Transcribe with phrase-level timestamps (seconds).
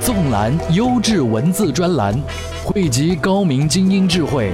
[0.00, 2.18] 纵览优质文字专栏，
[2.64, 4.52] 汇集高明精英智慧，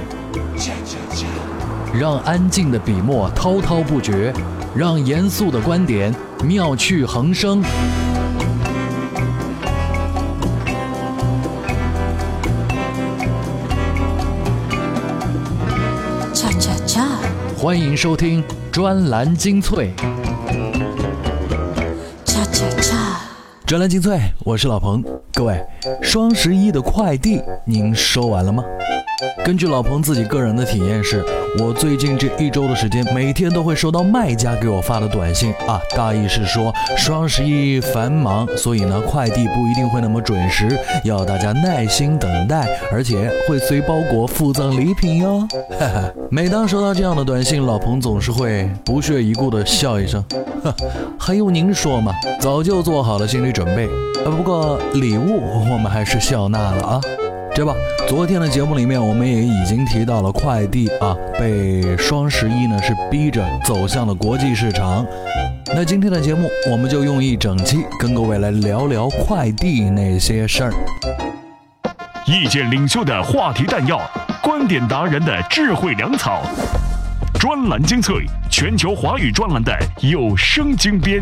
[1.93, 4.33] 让安静的笔墨滔滔不绝，
[4.75, 6.13] 让严肃的观点
[6.43, 7.61] 妙趣横生。
[16.33, 17.07] 恰恰恰，
[17.57, 19.93] 欢迎收听专栏精粹。
[22.25, 22.96] 恰恰恰，
[23.67, 25.03] 专栏精粹，我是老彭。
[25.33, 25.61] 各位，
[26.01, 28.63] 双十一的快递您收完了吗？
[29.43, 31.21] 根据老彭自己个人的体验是，
[31.59, 40.67] 我最近这一周的时间，每天都会收到卖家给我发的短信啊，大意是说双十一繁忙，所以呢快递不一定会那么准时，
[41.03, 45.47] 要大家耐心等待，而且会随包裹附赠礼品哟。
[45.79, 50.23] 哈哈，每当收到这样的短信，老彭总是会不屑一顾的笑一声，
[50.63, 50.73] 呵，
[51.17, 52.13] 还用您说吗？
[52.39, 53.87] 早就做好了心理准备。
[54.25, 57.01] 呃，不过礼物我们还是笑纳了啊。
[57.57, 57.73] 对吧？
[58.07, 65.03] 昨天的节目里面，我们也已经提到了快递啊，被双十一呢是逼着走向了国际市场。
[65.73, 70.73] 那今天的节目，我们就用一整期跟各位来聊聊快递那些事儿。
[72.27, 73.99] 意见领袖的话题弹药，
[74.43, 76.43] 观点达人的智慧粮草，
[77.39, 81.19] 专栏精粹，全球华语专栏的有声精编。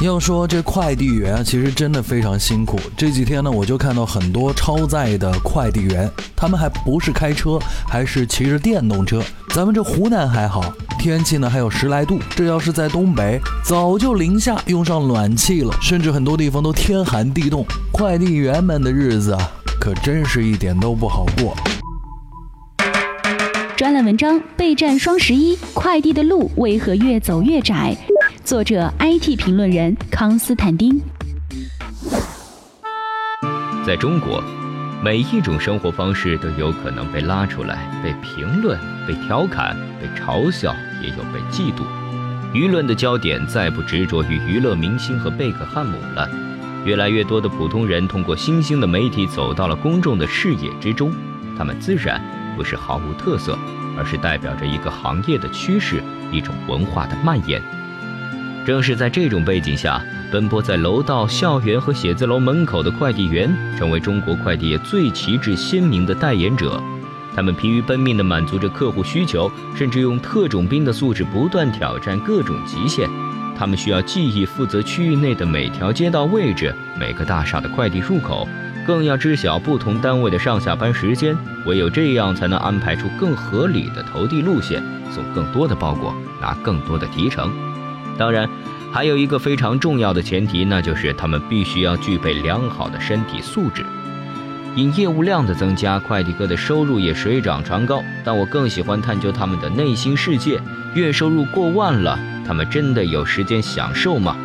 [0.00, 2.78] 要说这快递员，其实真的非常辛苦。
[2.96, 9.22] 这几天呢，我就看到很多超载的快递员，他们还不是开车，还是骑着电动车。
[9.54, 10.62] 咱们这湖南还好，
[10.98, 17.64] 天气呢还有十来度，这要是在东北，早就零下，用上暖气了，甚至很多地方都天寒地冻。
[17.90, 19.50] 快递员们的日子啊，
[19.80, 21.56] 可真是一点都不好过。
[23.76, 27.96] 专栏文章备战双十一，快递的路为何越走越窄？
[28.44, 31.00] 作者 IT 评论人康斯坦丁。
[33.86, 34.44] 在中国，
[35.02, 38.78] 每一种生活方式都有可能被拉出来，被评论、
[39.08, 41.84] 被调侃、被嘲笑，也有被嫉妒。
[42.52, 46.28] 舆论的焦点再不执着于娱乐明星和贝克汉姆了，
[46.84, 51.10] 越来越多的普通人通过新兴的媒体走到了公众的视野之中。
[51.56, 52.20] 他们自然
[52.58, 53.58] 不是毫无特色，
[53.96, 57.62] 而是代表着一个行业的趋势，一种文化的蔓延。
[58.64, 60.02] 正是在这种背景下，
[60.32, 66.82] 奔波在楼道、校园和写字楼门口的快递员，成为中国快递业最旗帜鲜明的代言者。
[67.36, 73.08] 他们疲于奔命地满足着客户需求，甚至用特种兵的素质不断挑战各种极限。
[73.56, 78.48] 他们需要记忆负责区域内的每条街道位置、每个大厦的快递入口，
[78.86, 81.36] 更要知晓不同单位的上下班时间。
[81.66, 87.52] 唯有这样，才能安排出更合理的投递路线，送更多的包裹，拿更多的提成。
[88.16, 88.48] 当然，
[88.92, 93.84] 还有一个非常重要的前提，那就是他们必须要具备良好的身体素质。
[94.76, 98.02] 因业务量的增加，快递哥的收入也水涨船高。
[98.24, 100.60] 但我更喜欢探究他们的内心世界。
[100.94, 104.36] 月收入过万了，他们真的有时间享受吗？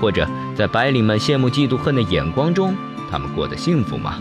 [0.00, 2.74] 或者在白领们羡慕、嫉妒、恨的眼光中，
[3.10, 4.20] 他们过得幸福吗？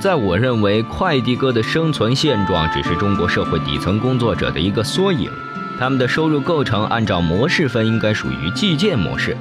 [0.00, 5.30] 在我认为，快递哥的生存现状只是中国社会底层工作者的一个缩影。
[5.78, 9.36] 他们的收入构成按照模式分，应该属于计件模式。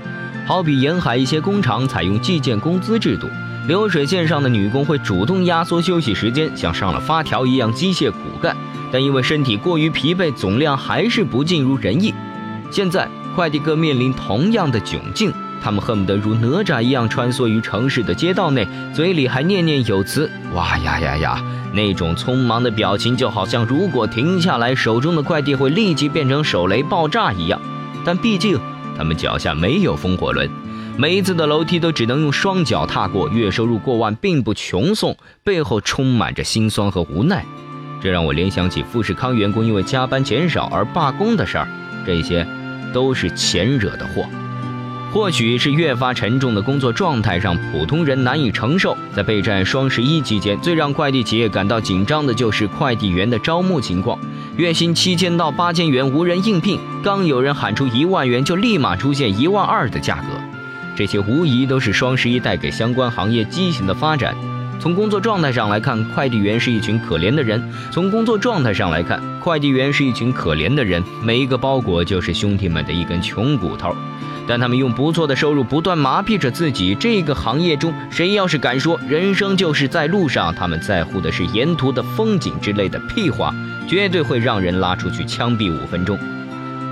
[0.45, 3.29] 好比沿海一些工厂采用计件工资制度，
[3.67, 8.55] 流水线上的女工会主动压缩休息时间，像上了发条一样机械苦干，
[8.91, 12.13] 但因为身体过于疲惫，总量还是不尽如人意。
[12.69, 21.41] 现在快递哥面临同样的窘境，他们恨不得如哪吒一样穿梭于城市的街道内，嘴里还念念有词：“哇呀呀呀！”
[21.73, 27.59] 那种匆忙的表情，就好像如果停下来，手中的快递会立即变成手雷爆炸一样。
[28.05, 28.59] 但毕竟
[28.95, 30.49] 他们脚下没有风火轮，
[30.97, 33.27] 每一次的楼梯都只能用双脚踏过。
[33.27, 37.43] 月收入过万并不穷送，背后充满着心酸和无奈。
[38.01, 41.67] 这让我联想起富士康员工因为加班减少而罢工的事儿，
[42.05, 42.45] 这些
[42.93, 44.25] 都是钱惹的祸。
[45.13, 48.97] 或许是越发沉重的工作状态让普通人难以承受。
[49.15, 54.17] 在备战双十一期间，最让快递企业感到紧张的就是快递员的招募情况。
[54.57, 60.29] 月薪七千到八千元无人应聘，刚有人喊出一万元，就立马出现一万二的价格。
[60.95, 64.35] 这些无疑都是双十一带给相关行业畸形的发展。
[64.79, 67.63] 从工作状态上来看，快递员是一群可怜的人。
[67.91, 71.03] 从工作状态上来看，快递员是一群可怜的人。
[71.21, 73.95] 每一个包裹就是兄弟们的一根穷骨头。
[74.47, 76.95] 但他们用不错的收入不断麻痹着自己。
[76.95, 83.53] 这个行业中，谁要是敢说人生就是在路上，他们在乎的是沿途的风景之类的屁话，
[83.87, 86.17] 绝对会让人拉出去枪毙五分钟。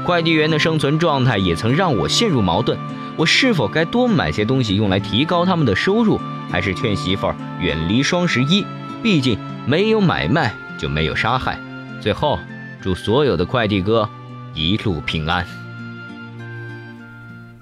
[0.03, 2.77] 快递员的生存状态也曾让我陷入矛盾：
[3.17, 6.19] 我是否该多买些东西用来提高他们的收入，
[6.49, 8.65] 还是劝媳妇儿远离双十一？
[9.03, 11.59] 毕竟没有买卖就没有杀害。
[11.99, 12.39] 最后，
[12.81, 14.09] 祝所有的快递哥
[14.55, 15.45] 一路平安。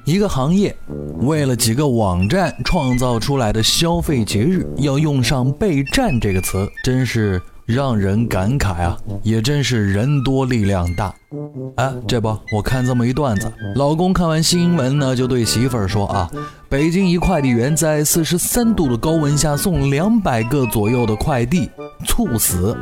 [0.10, 0.76] 一个行业
[1.20, 8.98] 为了几个网站创造出来的消费节日，要用上“备战”这个词，真是让人感慨啊！
[9.22, 11.14] 也真是人多力量大。
[11.76, 16.28] 哎，这不，我看这么一段子，老公看完新闻呢，就对媳妇儿说啊
[16.70, 21.68] ：“北京一快递员在四十三度的高温下送两百个左右的快递，
[22.06, 22.78] 猝死。”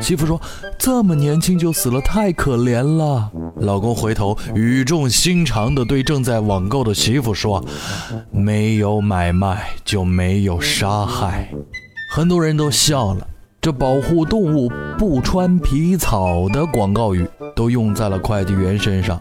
[0.00, 0.40] 媳妇说
[0.78, 3.28] ：“这么年轻就死了，太可怜了。”
[3.58, 7.64] 老公回头语重心长地对正在网购的媳妇说
[8.30, 11.50] ：“没有买卖就没有杀害。”
[12.14, 13.26] 很多人都笑了。
[13.60, 19.20] 这保护动物不穿皮草的广告语都用在了快递员身上，“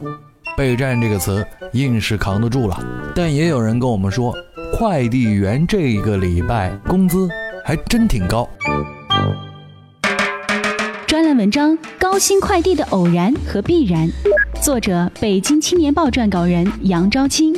[0.57, 2.80] 备战”这个词硬是扛得住了。
[3.16, 4.34] 但也有人跟我们说，
[4.78, 7.30] 快递员这个礼拜工资
[7.63, 8.48] 还真挺高。
[11.07, 14.07] 专栏文章《高薪快递的偶然和必然》，
[14.62, 17.56] 作者：北京青年报撰稿人杨昭清。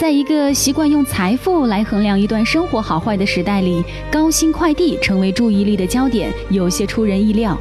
[0.00, 7.56] 在一个习惯用财富来衡量一段生活好坏的时代里，高薪快递成为注意力的焦点，有些出人意料。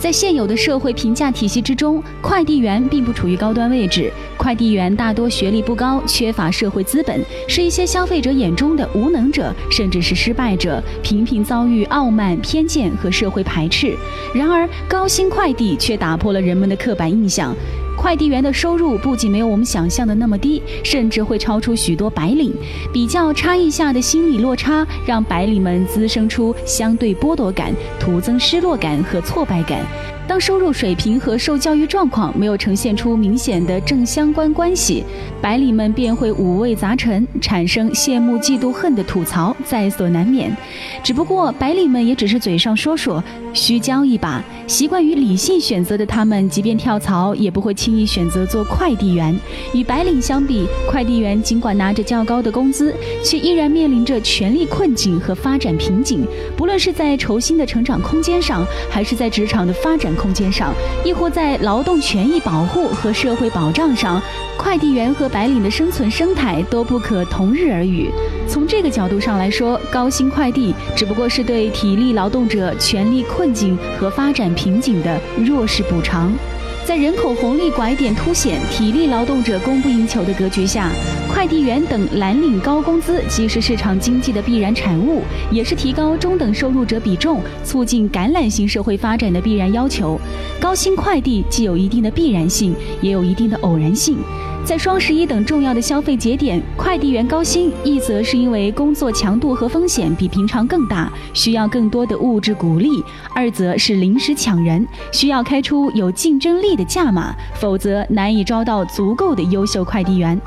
[0.00, 4.10] 在现有的社会评价体系之中，快递员并不处于高端位置。
[4.38, 13.94] 快递员大多学历不高，缺乏社会资本，是一些消费者眼中的无能者，甚至是失败者，频频遭遇傲慢、偏见和社会排斥。
[14.34, 17.54] 然而，高薪快递却打破了人们的刻板印象。
[18.00, 22.50] 快递员的收入不仅没有我们想象的那么低，甚至会超出许多白领。
[22.90, 29.84] 比较差异下的心理落差，让白领们滋生出相对剥夺感，徒增失落感和挫败感。
[30.26, 35.04] 当收入水平和受教育状况没有呈现出明显的正相关关系，
[35.42, 40.56] 白领们便会五味杂陈，产生羡慕、嫉妒、恨的吐槽在所难免。
[41.02, 43.22] 只不过，白领们也只是嘴上说说，
[43.52, 44.42] 虚交一把。
[44.68, 49.38] 习惯于理性选择的他们，即便跳槽，也不会轻易选择做快递员。
[49.72, 52.94] 与白领相比，快递员尽管拿着较高的工资，
[53.24, 56.26] 却依然面临着权力困境和发展瓶颈。
[56.56, 60.72] 不论是在酬薪的成长空间上，还是在职场的发展空间上，
[61.04, 64.20] 亦或在劳动权益保护和社会保障上，
[64.56, 68.10] 快递员和白领的生存生态都不可同日而语。
[68.48, 76.32] 从这个角度上来说，高薪快递只不过是对体力劳动者权力困境和发展瓶颈的弱势补偿。
[76.84, 80.90] 在人口红利拐点凸显、体力劳动者供不应求的格局下，
[81.32, 85.22] 快递员等蓝领高工资既是市场经济的必然产物，
[85.52, 90.18] 也是提高中等收入者比重、促进橄榄型社会发展的必然要求。
[90.58, 94.16] 高薪快递既有一定的必然性，也有一定的偶然性。
[94.62, 103.02] 在双十一等重要的消费节点，快递员高薪，一则是因为工作强度和风险比平常更大，需要更多的物质鼓励；
[103.34, 110.40] 二则是临时抢人，需要开出有竞争力的价码，否则难以招到足够的优秀快递员。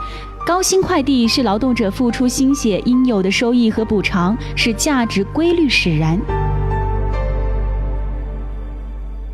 [0.46, 6.18] 高薪快递是劳动者付出心血应有的收益和补偿，是价值规律使然。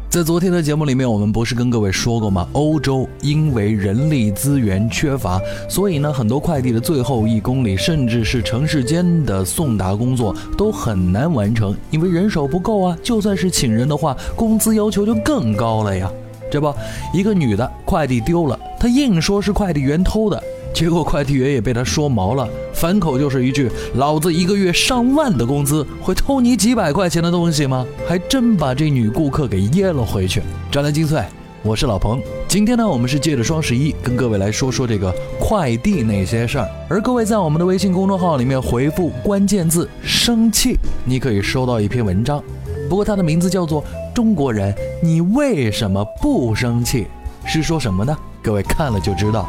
[0.09, 2.47] 在昨天的节目里面，我们不是跟各位说过吗？
[2.53, 5.39] 欧洲因为人力资源缺乏，
[5.69, 12.98] 所以呢，很多快递的最后一公里，甚至是城市间的送达工作都很难完成，因为人手不够啊。
[13.03, 16.12] 就算是请人的话，工资要求就更高了呀。
[16.50, 16.74] 这不，
[17.13, 20.43] 一个女的快递丢了，她硬说是快递员偷的。
[20.74, 30.41] 结果快递员也被她说毛了，反口就是一句：“老子一个月上万的工资，会偷你几百块钱的东西吗？”还真把这女顾客给噎了回去。
[30.71, 31.21] 专栏精粹，
[31.62, 32.21] 我是老彭。
[32.48, 36.69] 今天呢，我们是借着双十一跟各位来说说这个快递那些事儿。
[36.88, 42.41] 而各位在我们的微信公众号里面回复关键字“生气”，你可以收到一篇文章。
[42.89, 43.83] 不过它的名字叫做
[44.15, 47.07] 《中国人，你为什么不生气》，
[47.45, 48.17] 是说什么呢？
[48.41, 49.45] 各位看了就知道。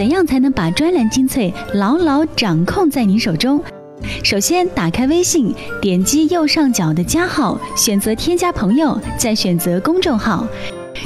[0.00, 3.62] 怎样才能把专栏精粹牢牢掌控在您手中？
[4.24, 10.46] 首先，打开微信，点击右上角的加号，选择添加朋友，再选择公众号，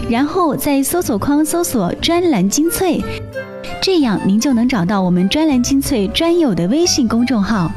[0.08, 3.02] 然后在搜索框搜索“专栏精粹”，
[3.82, 7.68] 这样您就能找到我们专栏精粹专有的微信公众号。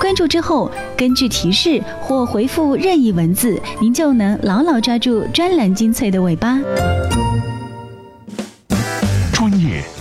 [0.00, 6.58] 关注之后，根据提示或回复任意文字，您就能牢牢抓住专栏精粹的尾巴。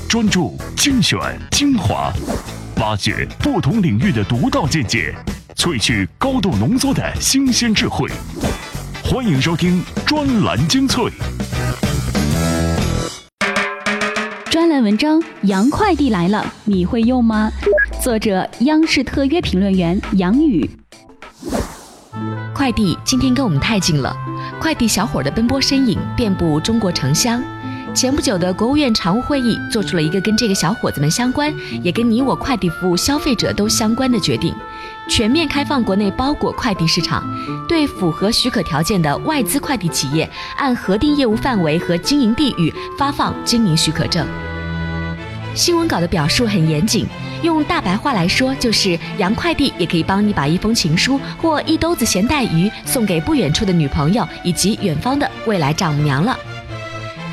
[0.10, 1.20] 专注精选
[1.52, 2.12] 精华，
[2.78, 5.14] 挖掘不同领域的独到见解，
[5.56, 8.10] 萃取高度浓缩的新鲜智慧。
[9.04, 11.04] 欢迎收听专栏精粹。
[14.50, 17.52] 专栏文章《洋快递来了》，你会用吗？
[18.02, 20.68] 作者：央视特约评论员杨宇。
[22.52, 24.18] 快递今天跟我们太近了，
[24.60, 27.40] 快递小伙的奔波身影遍布中国城乡。
[27.96, 34.54] 前不久的国务院常务会议做出了一个跟这个小伙子们相关，也跟你我快递服务消费者都相关的决定：
[35.10, 37.24] 全面开放国内包裹快递市场，
[37.68, 44.26] 对符合许可条件的外资快递企业按核定业务范围和经营地域发放经营许可证。
[45.56, 47.06] 新闻稿的表述很严谨，
[47.42, 56.38] 用大白话来说，就是洋快递也可以帮你把一封情书或一兜子咸带鱼送给不远处的女朋友以及远方的未来丈母娘了。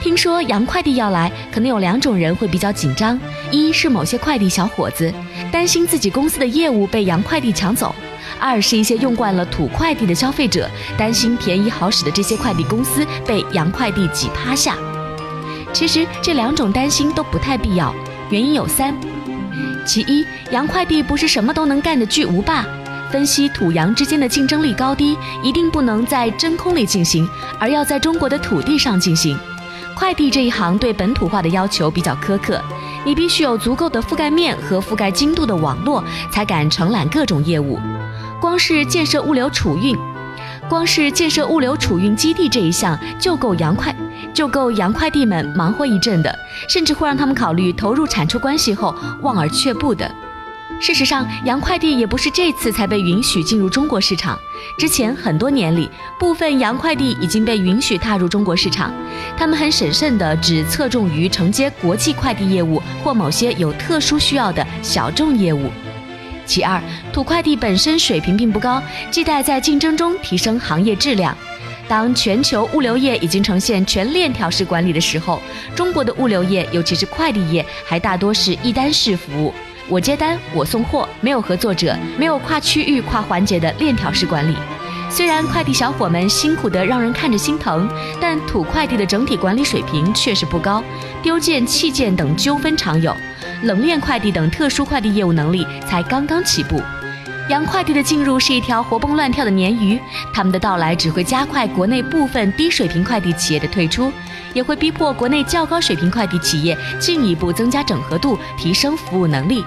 [0.06, 3.18] 听说洋快递要来，可能有两种人会比较紧张：
[3.50, 5.12] 一是某些快递小伙子
[5.50, 7.92] 担心自己公司的业务被洋快递抢走；
[8.38, 14.76] 二是一些用惯了土快递的消费者担心便宜好使的这些快递公司被洋快递挤趴下。
[15.72, 17.92] 其实这两种担心都不太必要，
[18.30, 18.94] 原因有三：
[19.84, 22.64] 其一，洋快递不是什么都能干的巨无霸。
[23.10, 29.36] 分析土洋之间的竞争力高低，一定不能在真空里进行，而要在中国的土地上进行。
[29.96, 32.60] 快递这一行对本土化的要求比较苛刻，
[33.02, 37.80] 你必须有足够的覆盖面和覆盖精度的网络，才敢承揽各种业务。
[38.38, 39.96] 光是建设物流储运，
[40.68, 43.96] 光是建设物流储运基地这一项就够洋快，
[44.34, 46.38] 就够洋快递们忙活一阵的，
[46.68, 50.08] 甚至会让他们考虑投入产出关系后望而却步的。
[50.78, 54.38] 事实上，洋快递也不是这次才被允许进入中国市场。
[54.78, 58.92] 之前很多年里，部分洋快递已经被允许踏入中国市场。
[59.36, 65.70] 他们很审慎地只侧重于承接国际快递业务或某些有特殊需要的小众业务。
[66.44, 66.80] 其二，
[67.12, 68.80] 土快递本身水平并不高，
[69.10, 71.36] 亟待在竞争中提升行业质量。
[71.88, 75.40] 当全球物流业已经呈现全链条式管理的时候，
[75.74, 79.54] 中国的物流业，尤其是快递业，还大多是一单式服务。
[79.88, 84.56] 我接单，我送货，没有合作者，没有跨区域、跨环节的链条式管理。
[85.08, 87.88] 虽然快递小伙们辛苦得让人看着心疼，
[88.20, 90.82] 但土快递的整体管理水平确实不高，
[91.22, 93.14] 丢件、弃件等纠纷常有，
[93.62, 96.82] 冷链快递等特殊快递业务能力才刚刚起步。
[97.48, 100.00] 洋快递的进入是一条活蹦乱跳的鲶鱼，
[100.34, 104.12] 他们的到来只会加快国内部分低水平快递企业的退出，
[104.52, 109.64] 也会逼迫国内较高水平快递企业进一步增加整合度，提升服务能力。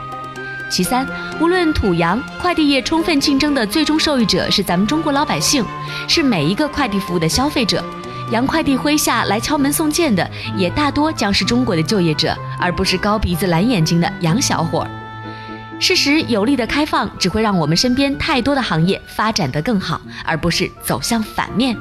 [0.69, 1.07] 其三，
[1.39, 5.65] 无论土洋快递业充分竞争的最终受益者是咱们中国老百姓，
[6.07, 7.83] 是每一个快递服务的消费者。
[8.31, 14.87] 洋快递麾下来敲门送件的，也大多将是中国的就业者，而不是高鼻子蓝眼睛的洋小伙。
[15.79, 21.75] 事实有力的开放，只会让我们身边太多的行业发展得更好，而不是走向反面。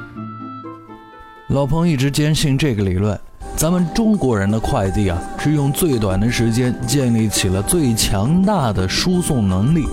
[1.49, 3.19] 老彭一直坚信这个理论。
[3.59, 9.83] 咱们中国人的快递啊，是用最短的时间建立起了最强大的输送能力。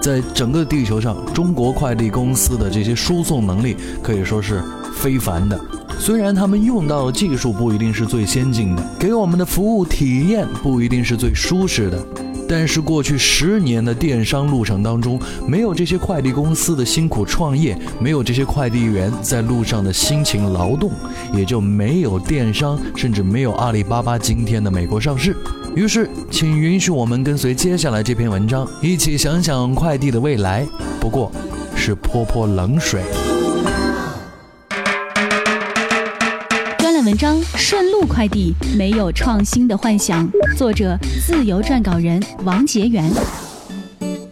[0.00, 4.60] 在整个地球上，中国快递公司的这些输送能力可以说是
[4.96, 5.56] 非凡的。
[6.00, 12.04] 虽然他们用到的技术不一定是最先进的，给我们的服务体验不一定是最舒适的。
[12.54, 15.18] 但是过去十年的电商路程当中，
[15.48, 20.90] 没有这些快递公司的辛苦创业，没有这些快递员在路上的辛勤劳动，
[21.32, 25.34] 也就没有电商，甚至没有阿里巴巴今天的美国上市。
[25.74, 30.68] 于是，请允许我们跟随接下来这篇文章，一起想想快递的未来，
[31.00, 31.32] 不过
[31.74, 33.00] 是泼泼冷水。
[37.12, 40.26] 文章顺路快递没有创新的幻想，
[40.56, 43.12] 作者自由撰稿人王杰元。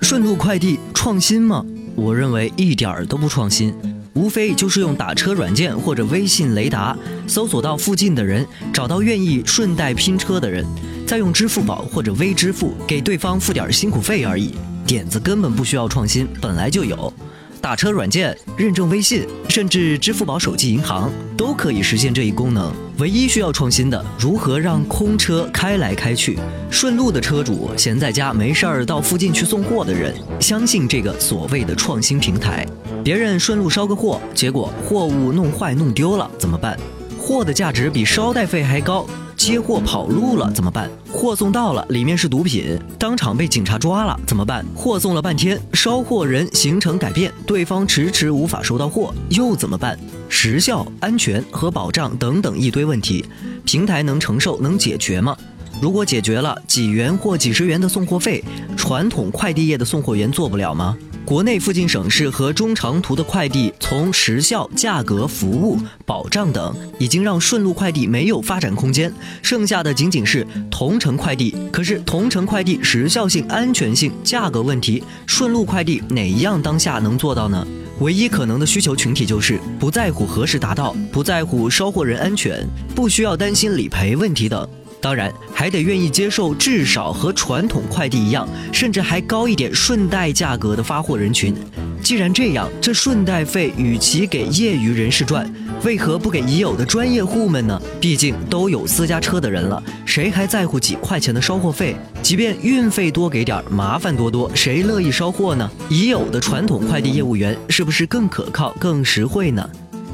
[0.00, 1.62] 顺路快递创新吗？
[1.94, 3.74] 我认为一点儿都不创新，
[4.14, 6.96] 无非就是用打车软件或者微信雷达
[7.26, 10.64] 搜索到附近的人，找到愿意顺带拼车的人，
[11.06, 14.54] 再用支付宝或者微支付给对方付点辛苦费而已。
[14.86, 17.12] 点子根本不需要创新，本来就有。
[17.60, 22.72] 打车软件、认证微信，甚至支付宝手机银行都可以实现这一功能。
[22.98, 26.38] 唯一需要创新的，如何让空车开来开去，
[26.70, 32.66] 顺路的车主、闲在家没事儿到附近去送货的人，相信这个所谓的创新平台。
[33.04, 36.78] 别人顺路捎个货，结果货物弄坏弄丢了怎么办？
[37.18, 39.06] 货的价值比捎带费还高。
[39.40, 40.90] 接货跑路了怎么办？
[41.10, 44.62] 货送到了，里面是毒品，当场被警察抓了怎么办？
[44.74, 49.98] 货送了半天，收货人行程改变，对方迟迟无法收到货，又怎么办？
[50.28, 53.24] 时效、安全和保障等等一堆问题，
[53.64, 55.34] 平台能承受、能解决吗？
[55.80, 58.44] 如果解决了，几元或几十元的送货费，
[58.76, 60.94] 传统快递业的送货员做不了吗？
[61.24, 71.54] 国内附近省市和中长途的快递，从时效、价格、服务、保障等，已经让顺路快递没有发展空间，剩下的仅仅是同城快递。
[71.70, 77.64] 可是同城快递时效性、安全性、价格问题，顺路快递哪一样当下能做到呢？
[78.00, 84.68] 唯一可能的需求群体就是不在乎何时达到，不在乎收货人安全，不需要担心理赔问题等。
[85.00, 91.54] 当然，还得愿意接受至少和传统快递一样，甚至还高一点顺带价格的发货人群。
[92.02, 95.50] 既然这样，这顺带费与其给业余人士赚，
[95.84, 97.80] 为何不给已有的专业户们呢？
[98.00, 101.96] 毕竟都有私家车的人了，谁还在乎几块钱的收货费？
[102.22, 105.70] 即便运费多给点，麻烦多多，谁乐意收货呢？
[105.88, 109.68] 已有的传统快递业务员是不是更可靠、更实惠呢？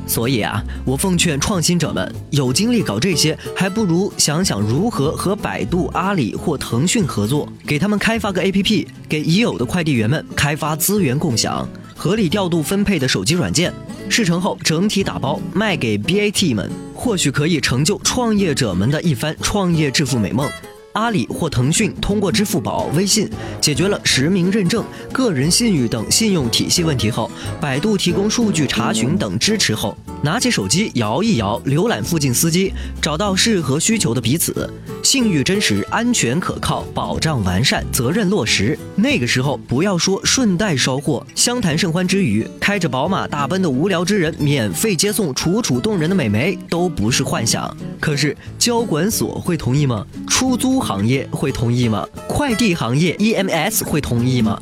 [0.07, 13.73] 所以啊，我奉劝创新者们，有精力搞这些，还不如想想如何和百度、阿里或腾讯合作，给他们开发个 APP，给已有的快递员们开发资源共享、合理调度分配的手机软件，
[14.09, 20.49] 事成后整体打包卖给 BAT 们，或许可以成就创业者们的一番创业致富美梦。
[20.97, 23.29] 阿里或腾讯通过支付宝、微信
[23.61, 34.73] 解决了实名认证、个人信誉等信用体系问题后，百度提供数据查询等支持后，拿起手机摇一摇，浏览附近司机，找到适合需求的彼此，
[35.03, 38.79] 信誉真实、安全可靠、保障完善、责任落实。
[38.95, 47.77] 那个时候，不要说顺带捎货，相谈甚欢之余，开着宝马大奔的无聊之人免费接送楚楚动人的美眉都不是幻想。
[48.01, 50.07] 可是交管所会同意吗？
[50.27, 50.86] 出租？
[50.87, 52.07] 行业会同意吗？
[52.29, 54.57] 快递行业 EMS 会同意吗？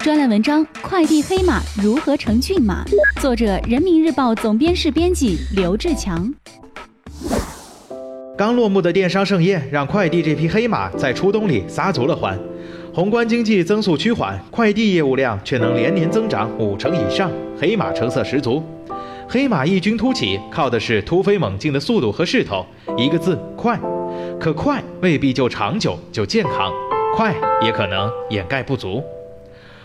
[0.00, 2.84] 专栏文章：快递黑马如何成骏马？
[3.22, 6.30] 作者：人民日报总编室编辑刘志强。
[8.36, 12.38] 刚落幕的电商盛宴，让快递这匹黑马在初冬里撒足了欢。
[12.92, 18.62] 宏观经济增速趋缓，快递业务量却能连年增长五成以上，黑马成色十足。
[19.30, 22.64] 黑马异军突起，靠的是突飞猛进的速度和势头，
[22.96, 23.78] 一个字快。
[24.40, 26.72] 可快未必就长久就健康，
[27.14, 29.04] 快也可能掩盖不足。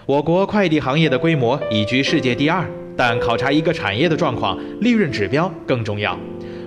[0.06, 6.18] 我国快递行业的规模已居世界第二，但考察一个产业的状况，利润指标更重要。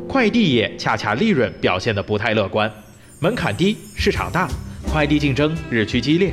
[0.06, 2.70] 快递业恰恰利润表现得不太乐观，
[3.20, 4.46] 门槛低，市场大，
[4.92, 6.30] 快递竞争日趋激烈。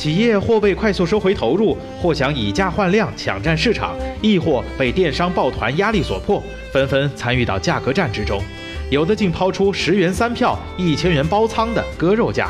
[0.00, 8.42] 企业或被快速收回投入，或想以价换量抢占市场，亦或被电商抱团压力所迫，纷纷参与到价格战之中。
[8.88, 12.48] 有的竟抛出十元三票、一千元包仓的割肉价。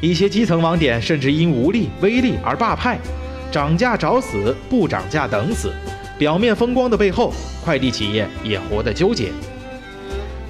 [0.00, 2.98] 一些基层网点甚至因无力、微利而罢派，
[3.52, 5.72] 涨价找死，不涨价等死。
[6.18, 7.32] 表面风光的背后，
[7.64, 9.28] 快递企业也活得纠结。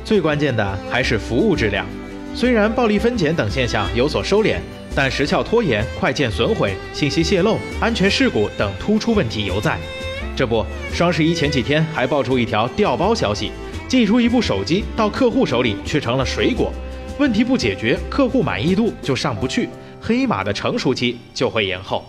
[0.07, 1.85] 最关键的还是服务质量。
[2.35, 4.57] 虽然暴力分拣等现象有所收敛。
[4.94, 9.79] 但时效拖延、快件损毁、信息泄露、安全事故等突出问题犹在。
[10.37, 13.53] 这不，双十一前几天还爆出一条调包消息：
[13.88, 16.72] 寄出一部手机到客户手里却成了水果，
[17.18, 19.68] 问题不解决，客户满意度就上不去，
[20.00, 22.05] 黑马的成熟期就会延后。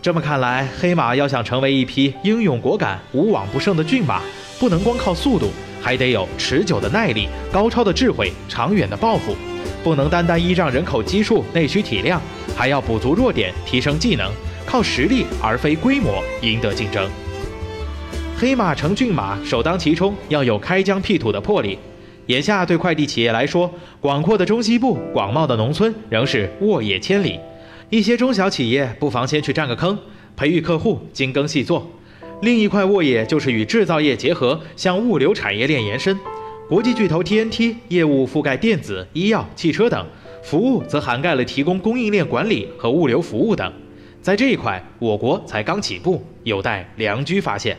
[0.00, 4.22] 这么看来，黑马要想成为一匹英勇果敢、无往不胜的骏马，
[4.58, 5.50] 不能光靠速度，
[5.82, 9.36] 还得有持久的耐力、高超的智慧、长远的抱负。
[9.82, 12.20] 不能单单依仗人口基数、内需体量，
[12.56, 14.30] 还要补足弱点、提升技能，
[14.66, 17.08] 靠实力而非规模赢得竞争。
[18.36, 21.78] 黑马成骏马，首当其冲要有开疆辟土的魄力。
[22.26, 27.40] 眼下对快递企业来说，广阔的中西部、广袤的农村仍是沃野千里。
[27.90, 29.98] 一些中小企业不妨先去占个坑，
[30.36, 31.90] 培育客户，精耕细作。
[32.42, 36.16] 另一块沃野就是与制造业结合，向物流产业链延伸。
[36.68, 40.06] 国际巨头 TNT 业务覆盖电子、医药、汽车等，
[40.42, 43.72] 服务则涵盖了提供供应链管理和物流服务等。
[44.20, 47.74] 在这一块，我国才刚起步，有待良驹发现。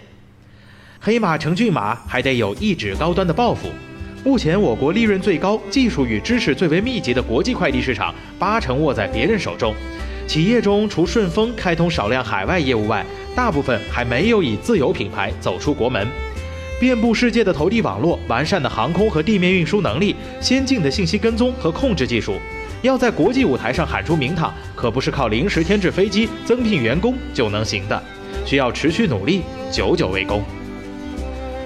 [1.00, 3.70] 黑马成骏马，还得有一指高端的抱负。
[4.26, 9.72] 目前，我国利润最高、技术与知识最为密集的国际快递市场，八成握在别人手中。
[10.26, 16.08] 企业中，除顺丰开通少量海外业务外，大部分还没有以自有品牌走出国门。
[16.80, 22.40] 遍布世界的投递网络、完善的航空和地面运输能力、先进的信息跟踪和控制技术，
[22.82, 28.02] 要在国际舞台上喊出名堂，可不是靠临时添置飞机、增聘员工就能行的，
[28.46, 30.42] 需要持续努力，久久为功。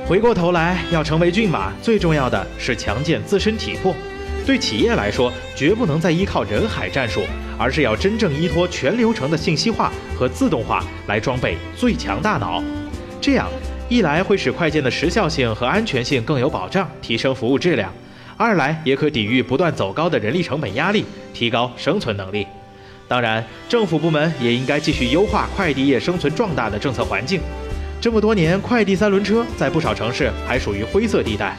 [0.07, 3.95] 回过头来，要成为骏马，最重要的是强健自身体魄。
[4.47, 7.21] 对企业来说，绝不能再依靠人海战术，
[7.55, 12.63] 而是要真正依托全流程的信息化和自动化来装备最强大脑，
[13.21, 13.47] 这样。
[13.93, 17.87] 一来会使快件的时效性和安全性更有保障，提升服务质量；
[18.35, 22.47] 二来也可抵御不断走高的人力成本压力，提高生存能力。
[23.07, 27.39] 当然，政府部门也应该继续优化快递业生存壮大的政策环境。
[28.01, 31.55] 这么多年，快递三轮车在不少城市还属于灰色地带，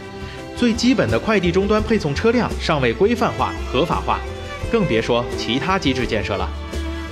[0.57, 4.19] 最基本的快递终端配送车辆尚未规范化、合法化，
[4.73, 6.51] 更别说其他机制建设了。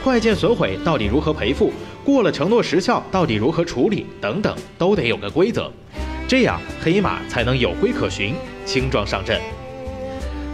[0.02, 1.72] 快件损毁到底如何赔付？
[2.04, 4.06] 过了承诺时效到底如何处理？
[4.20, 5.70] 等等，都得有个规则，
[6.26, 8.34] 这样黑马才能有规可循，
[8.64, 9.40] 轻装上阵。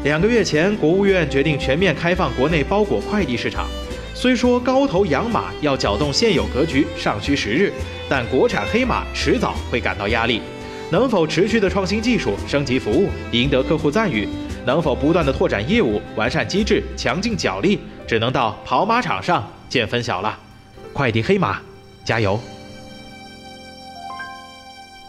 [0.04, 3.66] 两个月前，国务院决定全面开放国内包裹快递市场。
[4.14, 7.72] 虽说高头养马要搅动现有格局尚需时日，
[8.08, 10.42] 但国产黑马迟早会感到压力。
[10.90, 14.28] 能否持续的创新技术、升级服务、赢得客户赞誉？
[14.66, 17.78] 能否不断的拓展业务、完善机制、强劲脚力？
[18.06, 20.38] 只能到跑马场上见分晓了。
[20.98, 21.61] 快递黑马，
[22.04, 22.40] 加油！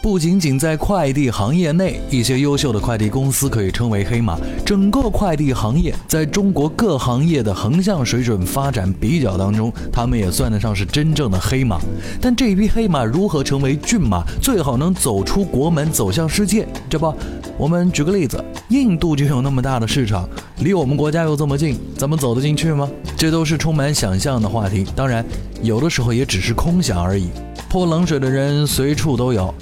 [0.09, 4.39] 不仅仅在快递行业内，一些优秀的快递公司可以称为黑马。
[4.65, 11.79] 整个快递行业在中国各行业的横向水准发展比较当中，他们也算得上是真正的黑马。
[12.19, 16.67] 但这一匹黑马如何成为骏马，最好能走出国门，走向世界？
[16.89, 17.13] 这不，
[17.55, 20.27] 我们举个例子，印度就有那么大的市场，
[20.61, 22.89] 离我们国家又这么近，咱们走得进去吗？
[23.15, 24.87] 这都是充满想象的话题。
[24.95, 25.23] 当然，
[25.61, 27.29] 有的时候也只是空想而已。
[27.69, 29.53] 泼冷水的人随处都有。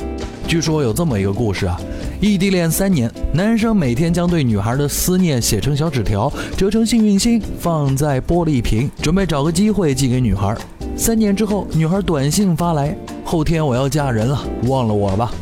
[0.47, 1.77] 据说有这么一个故事啊，
[2.21, 10.55] 异地恋三年，男生每天将对女孩的思念写成小纸条，折成幸运星，放在玻璃瓶，准备找个机会寄给女孩。
[10.95, 15.33] 三年之后，女孩短信发来：“后天我要嫁人了，忘了我吧。”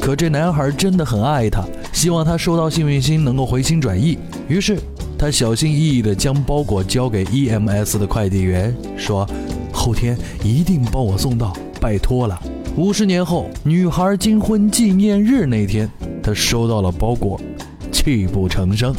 [0.00, 4.18] 可这男孩真的很爱她，希望她收到幸运星能够回心转意。
[4.48, 4.76] 于是
[5.16, 9.24] 他小心翼翼地将包裹交给 EMS 的快递员，说
[9.72, 12.36] ：“后天一定帮我送到，拜托了。”
[12.80, 15.86] 五十年后，女孩金婚纪念日那天，
[16.22, 17.38] 她收到了包裹，
[17.92, 18.94] 泣不成声。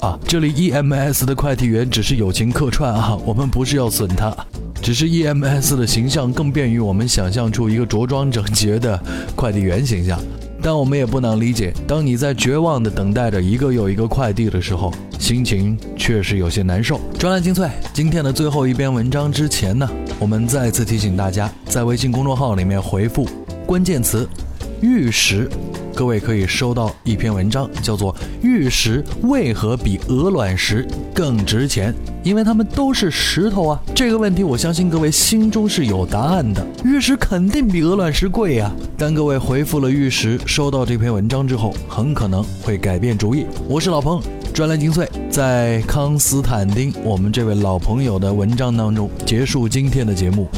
[0.00, 4.34] 啊，这里 EMS 的快递员只是友情客串啊，我们不是要损他，
[4.80, 8.98] 只是 EMS 的形象更便于我们想象出一个着装整洁的
[9.36, 10.18] 快递员形象。
[10.62, 16.98] 但我们也不能理解，当你在绝望的等待着一个又一个快递的时候，心情确实有些难受。
[17.18, 19.86] 专栏精粹，今天的最后一篇文章之前呢，
[20.18, 23.28] 我们再次提醒大家，在微信公众号里面回复
[23.66, 24.26] 关键词
[24.80, 25.48] “玉石”。
[25.94, 33.78] 各位可以收到一篇文章，叫做《玉石为何比鹅卵石更值钱》，因为它们都是石头啊。
[33.94, 36.66] 这个问题，我相信各位心中是有答案的。
[36.82, 38.72] 玉石肯定比鹅卵石贵呀。
[38.96, 43.44] 当各位回复了玉石，收到这篇文章之后，很可能会改变主意。
[43.68, 50.48] 我是老彭，专栏精粹，在康斯坦丁我们这位老朋友的文章当中结束今天的节目。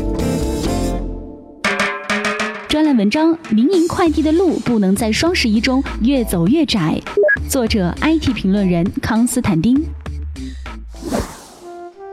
[2.68, 6.98] 专栏文章：民营快递的路不能在双十一中越走越窄。
[7.48, 9.80] 作者：IT 评论人康斯坦丁。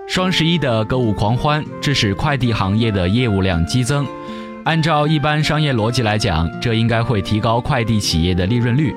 [0.07, 4.05] 双十一的购物狂欢，致使快递行业的业务量激增。
[4.65, 8.93] 按照一般商业逻辑来讲，这应该会提高快递企业的利润率，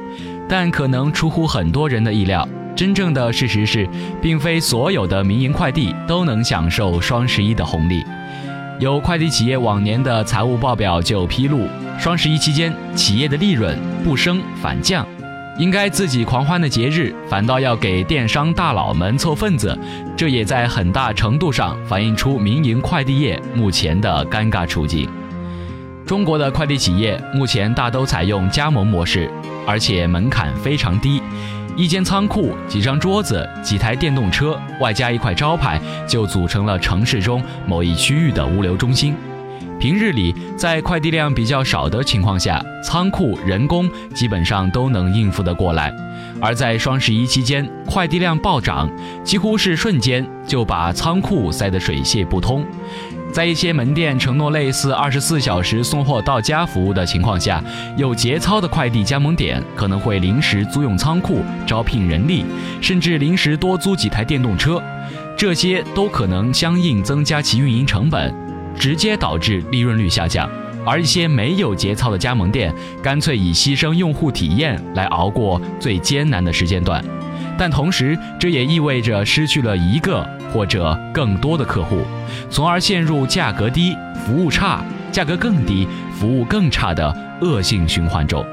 [0.48, 2.46] 但可能出乎很多人的意料。
[2.74, 3.88] 真正的事实是，
[4.20, 8.02] 并非所有的民营快递都能享受双十一的红利。
[8.80, 15.06] 有快递企业往年的财务报表就披露，双十一期间企业的利润不升反降，
[15.58, 19.78] 应该自己狂欢的节日，反倒要给电商大佬们凑份子，
[20.16, 25.08] 这也在很大程度上反映出民营快递业目前的尴尬处境。
[26.04, 29.30] 中国的快递企业目前大都采用加盟模式，
[29.64, 31.22] 而且门槛非常低。
[31.74, 39.14] 一间仓库、几张桌子、几台电动车，外加一块招牌，就组成了城市中某一区域的物流中心。
[39.80, 45.90] 平日里，在快递量比较少的情况下，仓库人工基本上都能应付得过来；
[46.40, 48.88] 而在双十一期间，快递量暴涨，
[49.24, 52.64] 几乎是瞬间就把仓库塞得水泄不通。
[53.32, 57.64] 在一些门店承诺类似二十四小时送货到家服务的情况下，
[57.96, 62.44] 有节操的快递加盟点可能会临时租用仓库、招聘人力，
[62.82, 64.82] 甚至临时多租几台电动车，
[65.34, 68.34] 这些都可能相应增加其运营成本，
[68.78, 70.46] 直接导致利润率下降。
[70.84, 77.04] 而一些没有节操的加盟店，干脆以牺牲用户体验来熬过最艰难的时间段。
[77.58, 82.00] 但同时，这也意味着失去了一个或者更多的客户，
[82.50, 88.44] 从而陷入价格低、服务差、价格更低、服务更差的恶性循环中。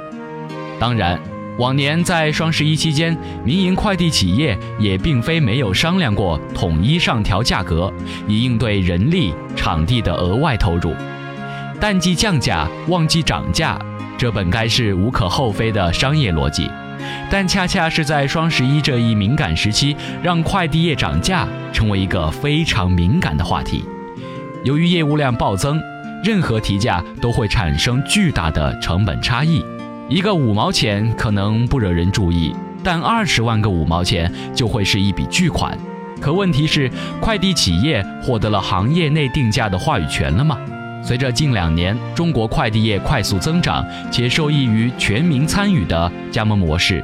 [0.80, 1.20] 当然，
[1.58, 7.92] 往年在双十一期间，民营快递企业也并非没有商量过统一上调价格，
[8.28, 10.94] 以应对人力、场地的额外投入。
[11.80, 13.80] 淡季降价，旺季涨价，
[14.18, 16.70] 这本该是无可厚非的商业逻辑。
[17.32, 23.86] 但恰恰是在双十一这一敏感时期，让快递业涨价成为一个非常敏感的话题。
[24.66, 25.80] 由于业务量暴增，
[26.22, 29.64] 任何提价都会产生巨大的成本差异。
[30.10, 35.78] 一个五毛钱可能不惹人注意，但二十万个五毛钱就会是一笔巨款。
[36.20, 40.58] 可问题是，快递企业获得了行业内定价的话语权了吗？
[41.02, 47.04] 随着近两年中国快递业快速增长，且受益于全民参与的加盟模式，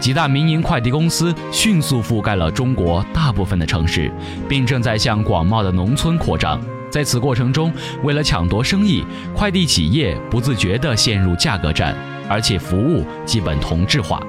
[0.00, 4.10] 几大民营快递公司迅速覆盖了中国大部分的城市，
[4.48, 6.60] 并正在向广袤的农村扩张。
[6.90, 9.04] 在此过程中，为了抢夺生意，
[9.34, 11.94] 快递企业不自觉地陷入价格战，
[12.28, 14.20] 而且服务基本同质化。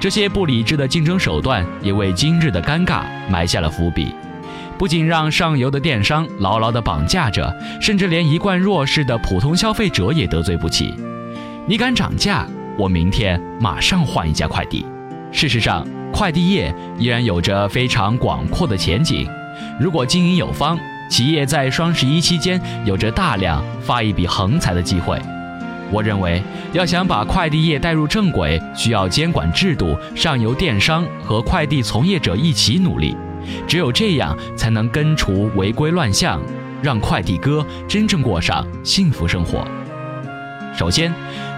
[0.00, 4.14] 这些不理智的竞争手段也为今日的尴尬埋下了伏笔，
[4.80, 10.94] 不仅让上游的电商牢牢地绑架着，甚至连一贯弱势的普通消费者也得罪不起。
[11.66, 12.46] 你敢涨价，
[12.78, 14.86] 我明天马上换一家快递。
[15.30, 19.28] 事实上，快递业依然有着非常广阔的前景，
[19.78, 20.78] 如果经营有方。
[21.10, 25.20] 企业在双十一期间有着大量发一笔横财的机会。
[25.90, 33.14] 我认为，要想把快递业带入正轨，需要监管制度、上游电商和快递从业者一起努力。
[33.66, 36.40] 只有这样，才能根除违规乱象，
[36.82, 39.66] 让快递哥真正过上幸福生活。
[40.76, 41.12] 首先，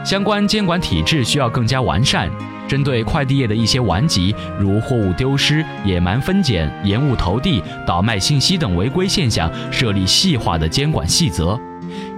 [0.04, 2.30] 相关监管体制需要更加完善。
[2.68, 11.58] 针对快递业的一些顽疾，如货物丢失、野蛮分拣、延误投递、倒卖信息等违规现象，设立细化的监管细则。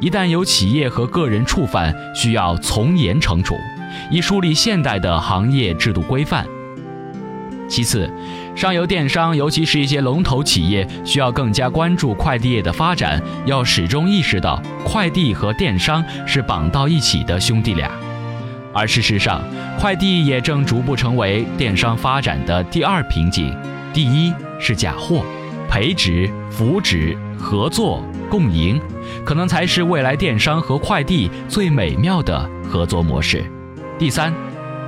[0.00, 3.56] 一旦有企业和个人触犯，需要从严惩处，
[4.12, 6.46] 以树立现代的行业制度规范。
[7.66, 8.08] 其次，
[8.54, 17.90] 上游电商，尤其是一些龙头企业，需要更加关注快递业的发展，要始终意识到快递和电商是绑到一起的兄弟俩。
[18.72, 19.42] 而事实上，
[19.78, 23.54] 快递也正逐步成为电商发展的第二瓶颈。
[23.92, 25.24] 第一是假货，
[25.68, 28.80] 培植、扶植、合作、共赢，
[29.24, 33.44] 可能才是未来电商和快递最美妙的合作模式。
[33.98, 34.32] 第三，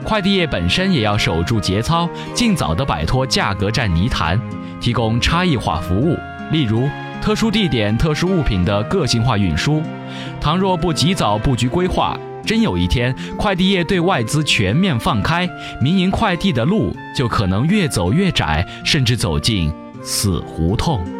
[0.06, 4.40] 快递业本身也要守住节操，尽早的摆脱价格战泥潭，
[4.80, 6.16] 提供差异化服务，
[6.52, 6.88] 例如
[7.20, 9.82] 特殊地点、特殊物品的个性化运输。
[10.40, 19.72] 倘若不及早布局规划，真有一天，快递业对外资全面放开，民营快递的路就可能越走越窄，甚至走进
[20.04, 21.15] 死胡同。